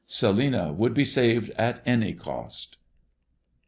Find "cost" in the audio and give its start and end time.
2.15-2.77